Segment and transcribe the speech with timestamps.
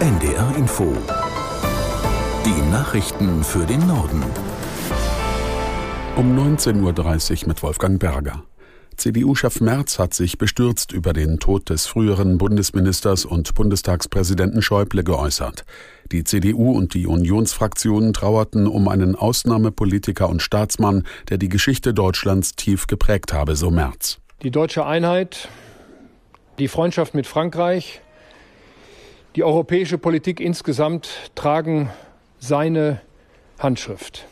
[0.00, 0.96] NDR Info.
[2.46, 4.24] Die Nachrichten für den Norden.
[6.16, 8.42] Um 19.30 Uhr mit Wolfgang Berger.
[8.96, 15.66] CDU-Chef Merz hat sich bestürzt über den Tod des früheren Bundesministers und Bundestagspräsidenten Schäuble geäußert.
[16.10, 22.52] Die CDU und die Unionsfraktionen trauerten um einen Ausnahmepolitiker und Staatsmann, der die Geschichte Deutschlands
[22.52, 24.18] tief geprägt habe, so Merz.
[24.42, 25.50] Die deutsche Einheit,
[26.58, 28.00] die Freundschaft mit Frankreich,
[29.36, 31.90] die europäische Politik insgesamt tragen
[32.38, 33.00] seine
[33.58, 34.26] Handschrift.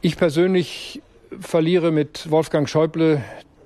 [0.00, 1.02] Ich persönlich
[1.40, 3.22] verliere mit Wolfgang Schäuble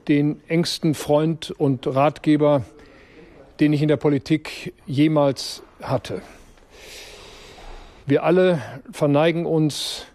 [0.08, 2.64] den engsten Freund und Ratgeber,
[3.60, 6.20] den ich in der Politik jemals hatte.
[8.04, 8.60] Wir alle
[8.92, 10.06] verneigen uns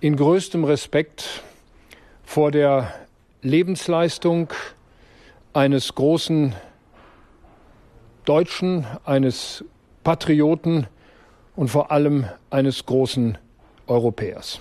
[0.00, 1.42] in größtem Respekt
[2.24, 2.92] vor der
[3.42, 4.48] Lebensleistung
[5.52, 6.56] eines großen
[8.24, 9.64] Deutschen, eines
[10.04, 10.86] Patrioten
[11.56, 13.38] und vor allem eines großen
[13.86, 14.60] Europäers.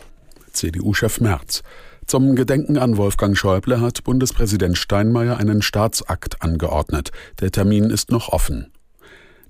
[0.52, 1.64] CDU-Chef Merz.
[2.08, 7.12] Zum Gedenken an Wolfgang Schäuble hat Bundespräsident Steinmeier einen Staatsakt angeordnet.
[7.40, 8.72] Der Termin ist noch offen.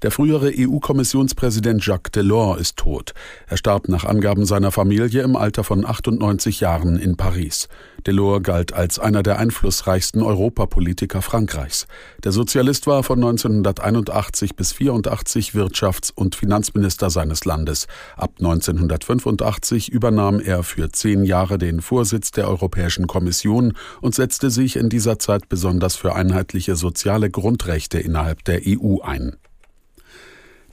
[0.02, 3.14] Der frühere EU-Kommissionspräsident Jacques Delors ist tot.
[3.46, 7.68] Er starb nach Angaben seiner Familie im Alter von 98 Jahren in Paris.
[8.08, 11.86] Delors galt als einer der einflussreichsten Europapolitiker Frankreichs.
[12.24, 17.86] Der Sozialist war von 1981 bis 84 Wirtschafts- und Finanzminister seines Landes.
[18.18, 24.78] Ab 1985 übernahm er für zehn Jahre den Vorsitz der Europäischen Kommission und setzte sich
[24.78, 29.36] in dieser Zeit besonders für einheitliche soziale Grundrechte innerhalb der EU ein.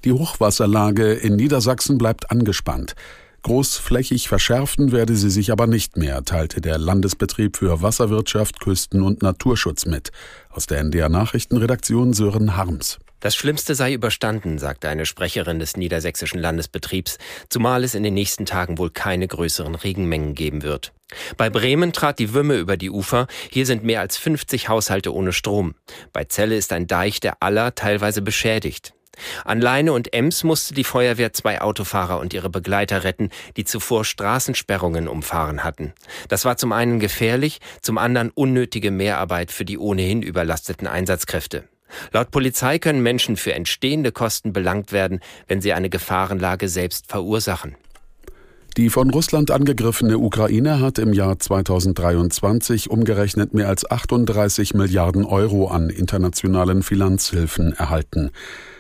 [0.04, 2.94] Die Hochwasserlage in Niedersachsen bleibt angespannt.
[3.42, 9.22] Großflächig verschärfen werde sie sich aber nicht mehr, teilte der Landesbetrieb für Wasserwirtschaft, Küsten- und
[9.22, 10.10] Naturschutz mit.
[10.50, 12.98] Aus der NDR Nachrichtenredaktion Sören Harms.
[13.20, 17.18] Das Schlimmste sei überstanden, sagte eine Sprecherin des niedersächsischen Landesbetriebs,
[17.48, 20.92] zumal es in den nächsten Tagen wohl keine größeren Regenmengen geben wird.
[21.36, 23.27] Bei Bremen trat die Wümme über die Ufer.
[23.50, 25.74] Hier sind mehr als 50 Haushalte ohne Strom.
[26.12, 28.92] Bei Celle ist ein Deich der Aller teilweise beschädigt.
[29.45, 34.05] An Leine und Ems musste die Feuerwehr zwei Autofahrer und ihre Begleiter retten, die zuvor
[34.05, 35.92] Straßensperrungen umfahren hatten.
[36.29, 41.64] Das war zum einen gefährlich, zum anderen unnötige Mehrarbeit für die ohnehin überlasteten Einsatzkräfte.
[42.12, 47.77] Laut Polizei können Menschen für entstehende Kosten belangt werden, wenn sie eine Gefahrenlage selbst verursachen.
[48.78, 55.66] Die von Russland angegriffene Ukraine hat im Jahr 2023 umgerechnet mehr als 38 Milliarden Euro
[55.66, 58.30] an internationalen Finanzhilfen erhalten.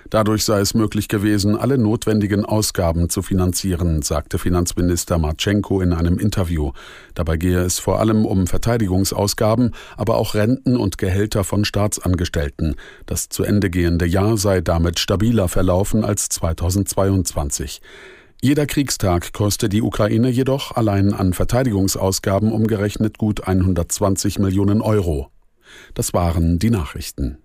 [0.08, 6.20] Dadurch sei es möglich gewesen, alle notwendigen Ausgaben zu finanzieren, sagte Finanzminister Marchenko in einem
[6.20, 6.70] Interview.
[7.14, 12.76] Dabei gehe es vor allem um Verteidigungsausgaben, aber auch Renten und Gehälter von Staatsangestellten.
[13.06, 17.80] Das zu Ende gehende Jahr sei damit stabiler verlaufen als 2022.
[18.40, 25.32] Jeder Kriegstag koste die Ukraine jedoch allein an Verteidigungsausgaben umgerechnet gut 120 Millionen Euro.
[25.94, 27.38] Das waren die Nachrichten.